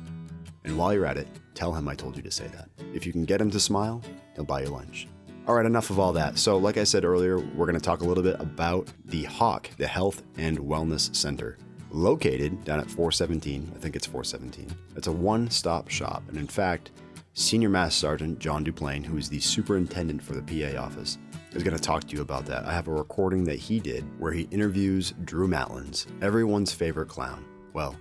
[0.65, 2.69] And while you're at it, tell him I told you to say that.
[2.95, 4.03] If you can get him to smile,
[4.35, 5.09] he'll buy you lunch.
[5.49, 6.39] All right, enough of all that.
[6.39, 9.69] So, like I said earlier, we're going to talk a little bit about the Hawk,
[9.79, 11.57] the Health and Wellness Center,
[11.91, 13.73] located down at 417.
[13.75, 14.71] I think it's 417.
[14.95, 16.23] It's a one stop shop.
[16.29, 16.93] And in fact,
[17.33, 21.19] Senior Master Sergeant John Duplain, who is the superintendent for the PA office,
[21.53, 22.65] is going to talk to you about that.
[22.65, 27.45] I have a recording that he did where he interviews Drew Matlins, everyone's favorite clown.
[27.73, 27.97] Well,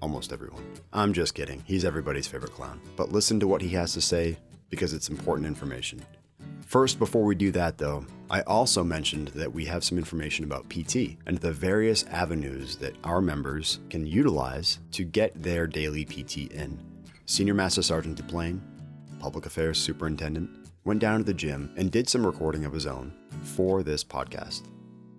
[0.00, 0.64] almost everyone.
[0.92, 1.62] I'm just kidding.
[1.66, 2.80] He's everybody's favorite clown.
[2.96, 4.38] But listen to what he has to say
[4.70, 6.04] because it's important information.
[6.66, 10.70] First, before we do that though, I also mentioned that we have some information about
[10.70, 16.50] PT and the various avenues that our members can utilize to get their daily PT
[16.50, 16.78] in.
[17.26, 18.60] Senior Master Sergeant Duplain,
[19.18, 20.50] Public Affairs Superintendent,
[20.84, 24.62] went down to the gym and did some recording of his own for this podcast.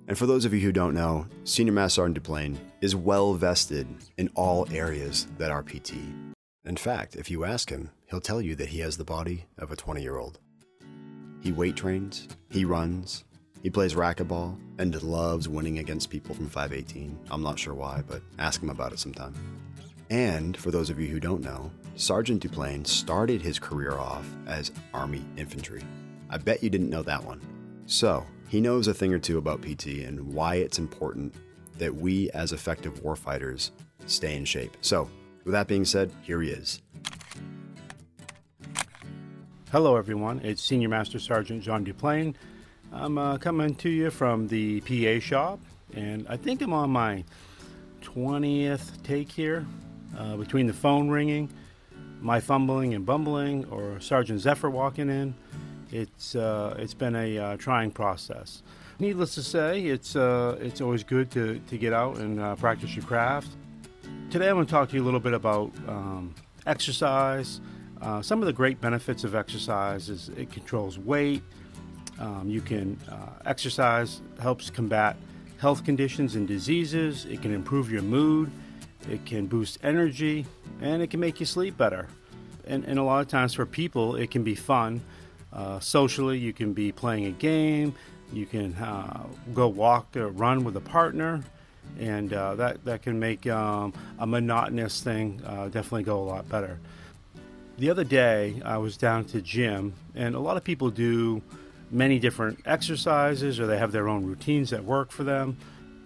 [0.07, 3.87] And for those of you who don't know, Senior Master Sergeant Duplain is well vested
[4.17, 5.93] in all areas that are PT.
[6.65, 9.71] In fact, if you ask him, he'll tell you that he has the body of
[9.71, 10.39] a 20 year old.
[11.41, 13.23] He weight trains, he runs,
[13.61, 17.17] he plays racquetball, and loves winning against people from 518.
[17.31, 19.33] I'm not sure why, but ask him about it sometime.
[20.09, 24.71] And for those of you who don't know, Sergeant Duplain started his career off as
[24.93, 25.83] Army infantry.
[26.29, 27.41] I bet you didn't know that one.
[27.85, 31.33] So, he knows a thing or two about PT and why it's important
[31.77, 33.71] that we, as effective warfighters,
[34.05, 34.77] stay in shape.
[34.81, 35.09] So,
[35.43, 36.81] with that being said, here he is.
[39.71, 40.39] Hello, everyone.
[40.43, 42.35] It's Senior Master Sergeant John Duplain.
[42.91, 45.59] I'm uh, coming to you from the PA shop,
[45.95, 47.23] and I think I'm on my
[48.01, 49.65] 20th take here
[50.17, 51.49] uh, between the phone ringing,
[52.21, 55.33] my fumbling and bumbling, or Sergeant Zephyr walking in.
[55.91, 58.63] It's, uh, it's been a uh, trying process.
[58.99, 62.95] Needless to say, it's, uh, it's always good to, to get out and uh, practice
[62.95, 63.49] your craft.
[64.29, 66.33] Today, I'm going to talk to you a little bit about um,
[66.65, 67.61] exercise.
[68.01, 71.43] Uh, some of the great benefits of exercise is it controls weight.
[72.19, 75.15] Um, you can uh, exercise helps combat
[75.57, 77.25] health conditions and diseases.
[77.25, 78.51] It can improve your mood.
[79.09, 80.45] It can boost energy,
[80.81, 82.07] and it can make you sleep better.
[82.65, 85.01] And, and a lot of times for people, it can be fun.
[85.51, 87.93] Uh, socially, you can be playing a game.
[88.31, 91.43] You can uh, go walk or run with a partner,
[91.99, 96.49] and uh, that that can make um, a monotonous thing uh, definitely go a lot
[96.49, 96.79] better.
[97.77, 101.41] The other day, I was down to gym, and a lot of people do
[101.93, 105.57] many different exercises or they have their own routines that work for them.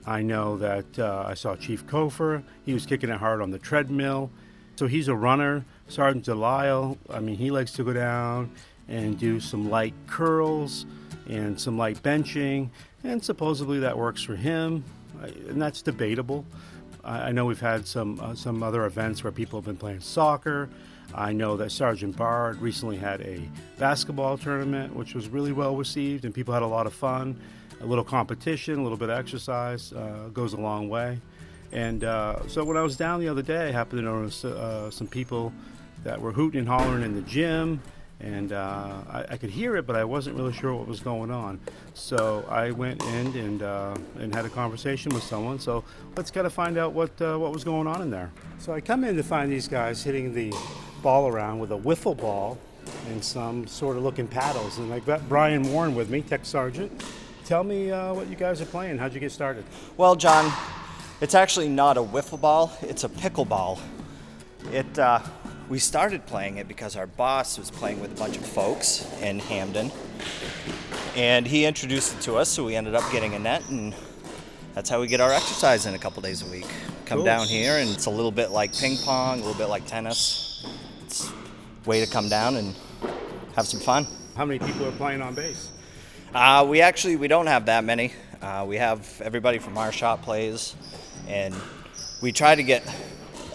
[0.07, 2.43] I know that uh, I saw Chief Kofer.
[2.65, 4.31] He was kicking it hard on the treadmill.
[4.77, 5.65] So he's a runner.
[5.87, 8.51] Sergeant Delisle, I mean, he likes to go down
[8.87, 10.85] and do some light curls
[11.27, 12.69] and some light benching,
[13.03, 14.83] and supposedly that works for him,
[15.21, 16.45] and that's debatable.
[17.03, 20.69] I know we've had some uh, some other events where people have been playing soccer
[21.13, 23.41] I know that Sergeant Bard recently had a
[23.77, 27.39] basketball tournament, which was really well received, and people had a lot of fun.
[27.81, 31.19] A little competition, a little bit of exercise uh, goes a long way.
[31.71, 34.89] And uh, so when I was down the other day, I happened to notice uh,
[34.89, 35.53] some people
[36.03, 37.81] that were hooting and hollering in the gym
[38.19, 41.29] and uh, I, I, could hear it, but I wasn't really sure what was going
[41.29, 41.59] on.
[41.93, 45.59] So I went in and uh, and had a conversation with someone.
[45.59, 45.83] So
[46.15, 48.31] let's kind of find out what uh, what was going on in there.
[48.57, 50.51] So I come in to find these guys hitting the
[51.03, 52.57] ball around with a wiffle ball
[53.09, 57.03] and some sort of looking paddles, and I've got Brian Warren with me, tech sergeant.
[57.47, 58.97] Tell me uh, what you guys are playing.
[58.97, 59.63] How'd you get started?
[59.95, 60.51] Well, John,
[61.21, 63.79] it's actually not a wiffle ball; it's a pickleball.
[64.73, 65.21] It uh,
[65.69, 69.39] we started playing it because our boss was playing with a bunch of folks in
[69.39, 69.93] Hampden.
[71.15, 73.95] And he introduced it to us, so we ended up getting a net, and
[74.73, 76.67] that's how we get our exercise in a couple days a week.
[77.05, 77.25] Come cool.
[77.25, 80.67] down here, and it's a little bit like ping pong, a little bit like tennis.
[81.05, 82.75] It's a way to come down and
[83.55, 84.05] have some fun.
[84.35, 85.69] How many people are playing on base?
[86.33, 88.13] Uh, we actually we don't have that many.
[88.41, 90.75] Uh, we have everybody from our shop plays,
[91.27, 91.55] and
[92.21, 92.83] we try to get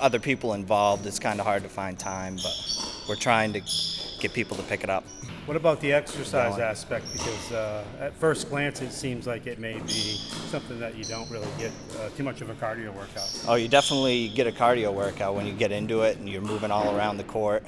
[0.02, 3.60] other people involved, it's kind of hard to find time, but we're trying to
[4.20, 5.04] get people to pick it up.
[5.46, 6.62] What about the exercise going.
[6.62, 7.12] aspect?
[7.12, 10.18] Because uh, at first glance, it seems like it may be
[10.50, 13.44] something that you don't really get uh, too much of a cardio workout.
[13.48, 16.70] Oh, you definitely get a cardio workout when you get into it and you're moving
[16.70, 17.64] all around the court.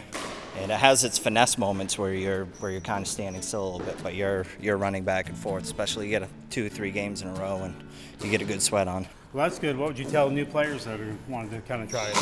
[0.56, 3.70] And it has its finesse moments where you're where you're kind of standing still a
[3.70, 5.64] little bit, but you're you're running back and forth.
[5.64, 7.74] Especially you get a, two, three games in a row, and
[8.22, 9.06] you get a good sweat on.
[9.32, 9.76] Well, that's good.
[9.76, 12.16] What would you tell new players that are wanting to kind of try it?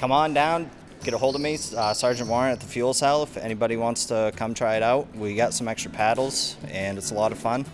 [0.00, 0.68] Come on down,
[1.04, 3.22] get a hold of me, uh, Sergeant Warren at the fuel cell.
[3.22, 7.12] If anybody wants to come try it out, we got some extra paddles, and it's
[7.12, 7.64] a lot of fun.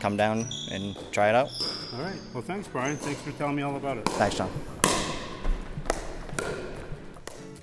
[0.00, 1.48] Come down and try it out.
[1.94, 2.18] All right.
[2.34, 2.98] Well, thanks, Brian.
[2.98, 4.04] Thanks for telling me all about it.
[4.10, 4.50] Thanks, John.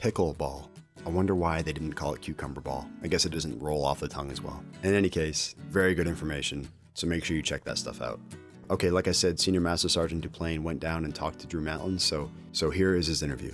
[0.01, 0.67] Pickleball.
[1.05, 2.87] I wonder why they didn't call it cucumber ball.
[3.03, 4.63] I guess it doesn't roll off the tongue as well.
[4.83, 8.19] In any case, very good information, so make sure you check that stuff out.
[8.69, 11.99] Okay, like I said, Senior Master Sergeant Duplain went down and talked to Drew Matlin,
[11.99, 13.53] so so here is his interview.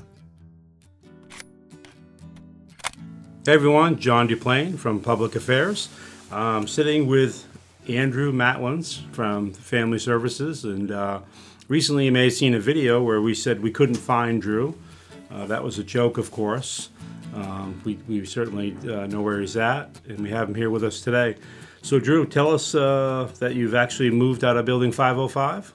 [3.45, 5.87] Hey everyone, John Duplain from Public Affairs.
[6.31, 7.47] I'm sitting with
[7.87, 11.21] Andrew Matlins from Family Services, and uh,
[11.69, 14.77] recently you may have seen a video where we said we couldn't find Drew.
[15.31, 16.89] Uh, that was a joke, of course.
[17.33, 20.83] Um, we, we certainly uh, know where he's at, and we have him here with
[20.83, 21.35] us today.
[21.81, 25.73] So, Drew, tell us uh, that you've actually moved out of building 505.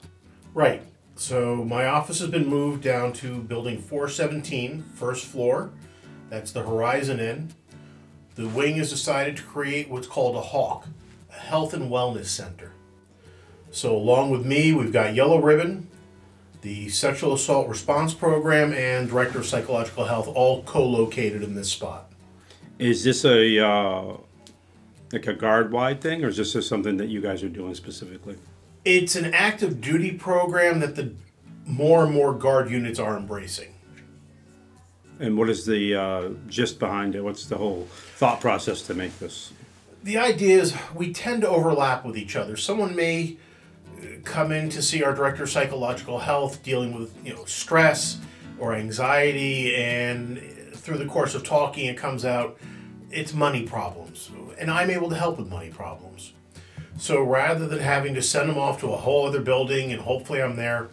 [0.53, 0.81] Right.
[1.15, 5.71] So, my office has been moved down to building 417, first floor.
[6.29, 7.53] That's the Horizon Inn.
[8.35, 10.87] The wing has decided to create what's called a HAWC,
[11.29, 12.71] a Health and Wellness Center.
[13.71, 15.87] So, along with me, we've got Yellow Ribbon,
[16.63, 21.69] the Sexual Assault Response Program, and Director of Psychological Health, all co located in this
[21.69, 22.11] spot.
[22.79, 24.17] Is this a uh,
[25.11, 27.75] like a guard wide thing, or is this just something that you guys are doing
[27.75, 28.37] specifically?
[28.85, 31.13] It's an active duty program that the
[31.65, 33.75] more and more guard units are embracing.
[35.19, 37.23] And what is the uh, gist behind it?
[37.23, 39.51] What's the whole thought process to make this?
[40.01, 42.57] The idea is we tend to overlap with each other.
[42.57, 43.37] Someone may
[44.23, 48.19] come in to see our director of psychological health dealing with you know stress
[48.59, 50.39] or anxiety and
[50.73, 52.57] through the course of talking it comes out
[53.11, 56.33] it's money problems and i'm able to help with money problems
[56.97, 60.41] so rather than having to send them off to a whole other building and hopefully
[60.41, 60.89] i'm there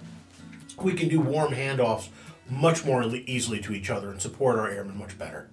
[0.80, 2.08] we can do warm handoffs
[2.48, 5.50] much more easily to each other and support our airmen much better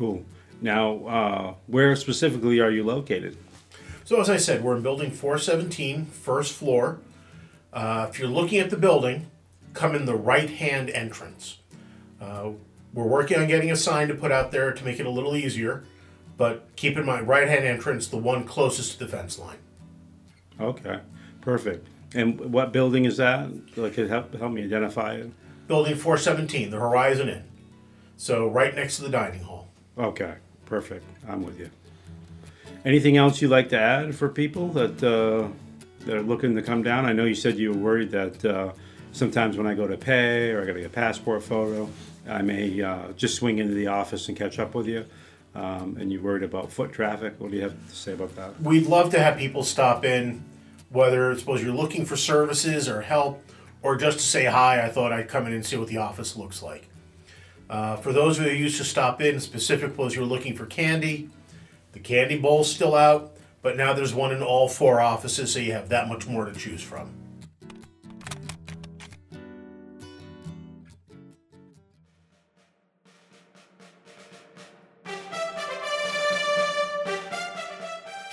[0.00, 0.24] Cool.
[0.62, 3.36] Now, uh, where specifically are you located?
[4.10, 6.98] So as I said, we're in building 417, first floor.
[7.72, 9.30] Uh, if you're looking at the building,
[9.72, 11.58] come in the right-hand entrance.
[12.20, 12.50] Uh,
[12.92, 15.36] we're working on getting a sign to put out there to make it a little
[15.36, 15.84] easier,
[16.36, 19.58] but keep in mind, right-hand entrance, the one closest to the fence line.
[20.58, 20.98] Okay,
[21.40, 21.86] perfect.
[22.12, 23.48] And what building is that?
[23.76, 25.30] Like, could help help me identify it.
[25.68, 27.44] Building 417, the Horizon Inn.
[28.16, 29.68] So right next to the dining hall.
[29.96, 30.34] Okay,
[30.66, 31.04] perfect.
[31.28, 31.70] I'm with you.
[32.84, 35.48] Anything else you'd like to add for people that uh,
[36.06, 37.04] that are looking to come down?
[37.04, 38.72] I know you said you were worried that uh,
[39.12, 41.90] sometimes when I go to pay or I got to get a passport photo,
[42.28, 45.04] I may uh, just swing into the office and catch up with you.
[45.54, 47.34] Um, and you're worried about foot traffic.
[47.38, 48.60] What do you have to say about that?
[48.62, 50.44] We'd love to have people stop in,
[50.90, 53.42] whether suppose you're looking for services or help,
[53.82, 54.84] or just to say hi.
[54.84, 56.88] I thought I'd come in and see what the office looks like.
[57.68, 61.28] Uh, for those who used to stop in, specific was you're looking for candy,
[61.92, 65.72] the candy bowl's still out, but now there's one in all four offices, so you
[65.72, 67.10] have that much more to choose from.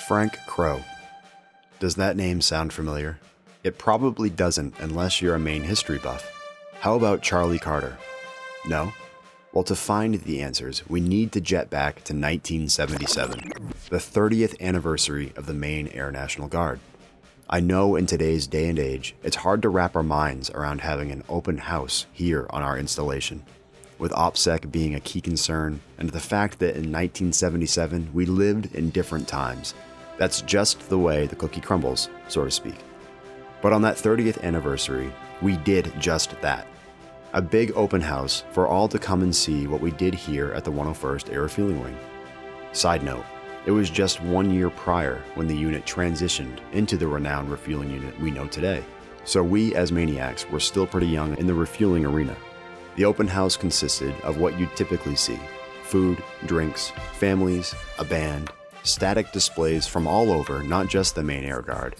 [0.08, 0.82] Frank Crowe.
[1.82, 3.20] Does that name sound familiar?
[3.66, 6.32] It probably doesn't unless you're a Maine history buff.
[6.80, 7.98] How about Charlie Carter?
[8.66, 8.94] No?
[9.58, 13.40] Well, to find the answers, we need to jet back to 1977,
[13.90, 16.80] the 30th anniversary of the Maine Air National Guard.
[17.50, 21.10] I know in today's day and age, it's hard to wrap our minds around having
[21.10, 23.44] an open house here on our installation,
[23.98, 28.92] with OPSEC being a key concern, and the fact that in 1977 we lived in
[28.92, 29.74] different times.
[30.20, 32.78] That's just the way the cookie crumbles, so to speak.
[33.64, 36.68] But on that 30th anniversary, we did just that.
[37.34, 40.64] A big open house for all to come and see what we did here at
[40.64, 41.98] the 101st Air Refueling Wing.
[42.72, 43.26] Side note,
[43.66, 48.18] it was just one year prior when the unit transitioned into the renowned refueling unit
[48.22, 48.82] we know today.
[49.26, 52.36] So we, as MAINEiacs, were still pretty young in the refueling arena.
[52.96, 55.40] The open house consisted of what you'd typically see
[55.84, 58.52] food, drinks, families, a band,
[58.84, 61.98] static displays from all over, not just the Maine Air Guard,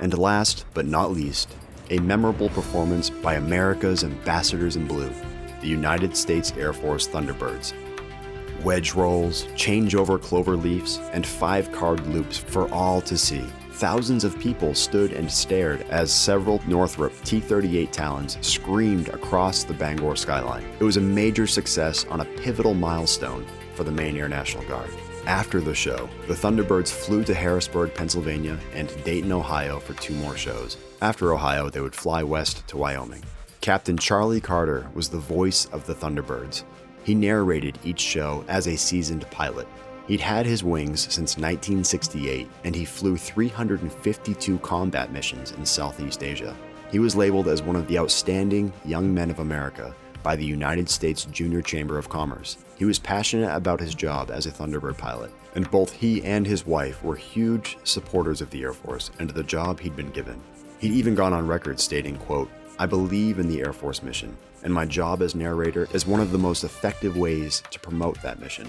[0.00, 1.52] and last but not least,
[1.90, 5.12] a memorable performance by America's ambassadors in blue,
[5.60, 7.72] the United States Air Force Thunderbirds.
[8.64, 13.44] Wedge rolls, changeover clover leaves, and five card loops for all to see.
[13.72, 19.74] Thousands of people stood and stared as several Northrop T 38 Talons screamed across the
[19.74, 20.64] Bangor skyline.
[20.80, 24.90] It was a major success on a pivotal milestone for the Maine Air National Guard.
[25.28, 30.38] After the show, the Thunderbirds flew to Harrisburg, Pennsylvania, and Dayton, Ohio for two more
[30.38, 30.78] shows.
[31.02, 33.22] After Ohio, they would fly west to Wyoming.
[33.60, 36.64] Captain Charlie Carter was the voice of the Thunderbirds.
[37.04, 39.68] He narrated each show as a seasoned pilot.
[40.06, 46.56] He'd had his wings since 1968, and he flew 352 combat missions in Southeast Asia.
[46.90, 49.94] He was labeled as one of the outstanding young men of America
[50.28, 52.58] by the United States Junior Chamber of Commerce.
[52.76, 56.66] He was passionate about his job as a Thunderbird pilot, and both he and his
[56.66, 60.38] wife were huge supporters of the Air Force and the job he'd been given.
[60.80, 64.74] He'd even gone on record stating, quote, I believe in the Air Force mission, and
[64.74, 68.68] my job as narrator is one of the most effective ways to promote that mission.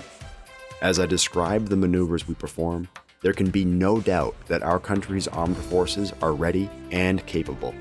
[0.82, 2.88] As I describe the maneuvers we perform,
[3.22, 7.76] there can be no doubt that our country's armed forces are ready and capable.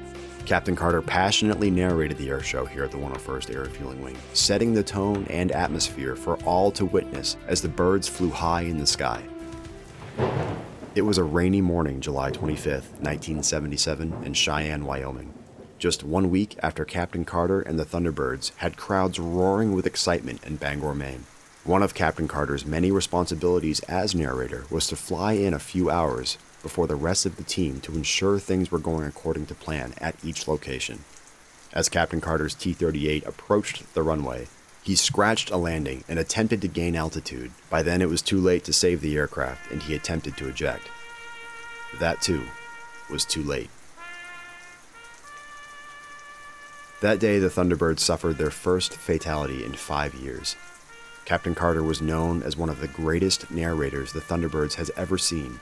[0.48, 4.72] Captain Carter passionately narrated the air show here at the 101st Air Refueling Wing, setting
[4.72, 8.86] the tone and atmosphere for all to witness as the birds flew high in the
[8.86, 9.22] sky.
[10.94, 15.34] It was a rainy morning, July 25th, 1977, in Cheyenne, Wyoming.
[15.78, 20.56] Just one week after Captain Carter and the Thunderbirds had crowds roaring with excitement in
[20.56, 21.26] Bangor, Maine.
[21.64, 26.38] One of Captain Carter's many responsibilities as narrator was to fly in a few hours
[26.68, 30.14] before the rest of the team to ensure things were going according to plan at
[30.22, 30.98] each location.
[31.72, 34.48] As Captain Carter's T 38 approached the runway,
[34.82, 37.52] he scratched a landing and attempted to gain altitude.
[37.70, 40.90] By then, it was too late to save the aircraft, and he attempted to eject.
[41.98, 42.42] That, too,
[43.10, 43.70] was too late.
[47.00, 50.54] That day, the Thunderbirds suffered their first fatality in five years.
[51.24, 55.60] Captain Carter was known as one of the greatest narrators the Thunderbirds has ever seen.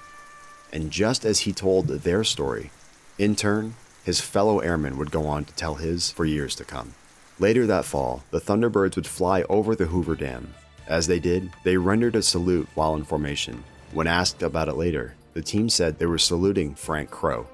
[0.72, 2.70] And just as he told their story,
[3.18, 6.94] in turn, his fellow airmen would go on to tell his for years to come.
[7.38, 10.54] Later that fall, the Thunderbirds would fly over the Hoover Dam.
[10.86, 13.64] As they did, they rendered a salute while in formation.
[13.92, 17.46] When asked about it later, the team said they were saluting Frank Crowe.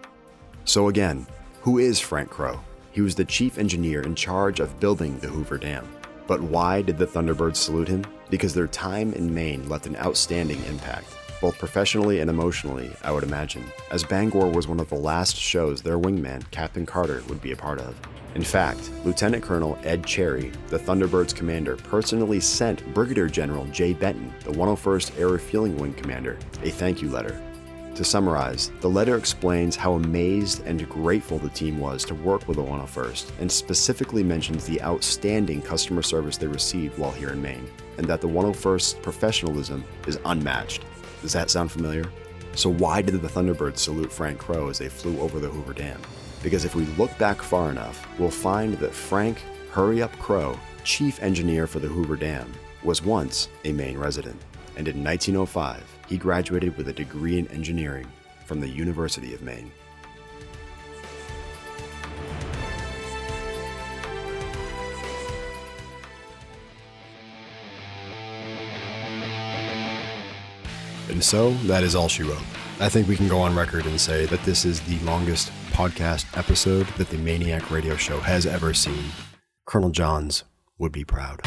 [0.65, 1.27] So again,
[1.63, 2.61] who is Frank Crowe?
[2.93, 5.89] He was the chief engineer in charge of building the Hoover Dam.
[6.27, 8.05] But why did the Thunderbirds salute him?
[8.31, 11.07] Because their time in Maine left an outstanding impact,
[11.43, 15.83] both professionally and emotionally, I would imagine, as Bangor was one of the last shows
[15.83, 18.01] their wingman, Captain Carter, would be a part of.
[18.37, 24.33] In fact, Lieutenant Colonel Ed Cherry, the Thunderbirds commander, personally sent Brigadier General Jay Benton,
[24.45, 27.43] the 101st Air Refueling Wing commander, a thank you letter.
[27.97, 32.57] To summarize, the letter explains how amazed and grateful the team was to work with
[32.57, 37.69] the 101st, and specifically mentions the outstanding customer service they received while here in Maine,
[37.99, 40.85] and that the 101st's professionalism is unmatched.
[41.23, 42.05] Does that sound familiar?
[42.55, 46.01] So, why did the Thunderbirds salute Frank Crowe as they flew over the Hoover Dam?
[46.43, 49.39] Because if we look back far enough, we'll find that Frank
[49.71, 52.53] Hurry Up Crowe, chief engineer for the Hoover Dam,
[52.83, 54.39] was once a Maine resident,
[54.77, 58.07] and in 1905, he graduated with a degree in engineering
[58.45, 59.71] from the University of Maine.
[71.13, 72.43] And so, that is all she wrote.
[72.81, 76.27] I think we can go on record and say that this is the longest podcast
[76.37, 79.05] episode that the MAINEiac Radio Show has ever seen.
[79.67, 80.45] Colonel Johns
[80.79, 81.41] would be proud.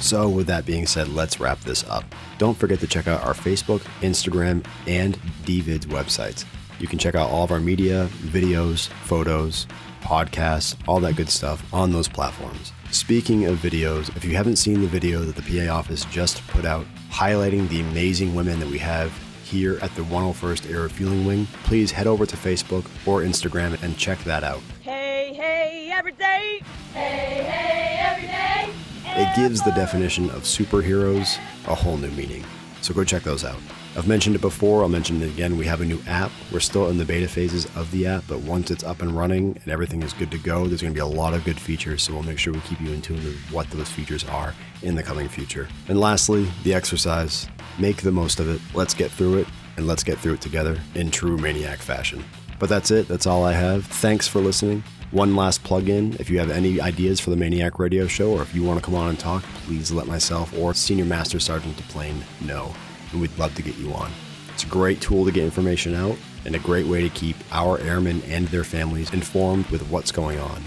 [0.00, 2.04] So, with that being said, let's wrap this up.
[2.38, 6.44] Don't forget to check out our Facebook, Instagram, and DVIDS websites.
[6.78, 9.66] You can check out all of our media, videos, photos,
[10.02, 12.72] podcasts, all that good stuff on those platforms.
[12.92, 16.64] Speaking of videos, if you haven't seen the video that the PA office just put
[16.64, 19.12] out highlighting the amazing women that we have
[19.44, 23.96] here at the 101st Air Refueling Wing, please head over to Facebook or Instagram and
[23.98, 24.60] check that out.
[24.80, 26.62] Hey, hey, every day.
[26.94, 28.72] Hey, hey, every day.
[29.20, 32.44] It gives the definition of superheroes a whole new meaning.
[32.82, 33.60] So go check those out.
[33.96, 35.56] I've mentioned it before, I'll mention it again.
[35.56, 36.30] We have a new app.
[36.52, 39.58] We're still in the beta phases of the app, but once it's up and running
[39.62, 42.02] and everything is good to go, there's going to be a lot of good features.
[42.02, 44.96] So we'll make sure we keep you in tune with what those features are in
[44.96, 45.66] the coming future.
[45.88, 47.48] And lastly, the exercise.
[47.78, 48.60] Make the most of it.
[48.74, 52.22] Let's get through it, and let's get through it together in true MAINEiac fashion.
[52.58, 53.08] But that's it.
[53.08, 53.86] That's all I have.
[53.86, 54.82] Thanks for listening.
[55.10, 58.42] One last plug in if you have any ideas for the MAINEiac Radio Show or
[58.42, 61.76] if you want to come on and talk, please let myself or Senior Master Sergeant
[61.76, 62.74] Duplain know,
[63.14, 64.10] we'd love to get you on.
[64.52, 67.78] It's a great tool to get information out and a great way to keep our
[67.80, 70.62] airmen and their families informed with what's going on.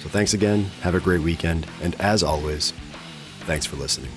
[0.00, 2.72] So thanks again, have a great weekend, and as always,
[3.40, 4.10] thanks for listening.